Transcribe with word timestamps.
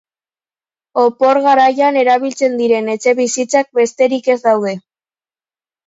Opor 1.01 1.41
garaian 1.43 2.01
erabiltzen 2.05 2.57
diren 2.63 2.91
etxebizitzak 2.97 3.73
besterik 3.83 4.35
ez 4.39 4.43
daude. 4.51 4.79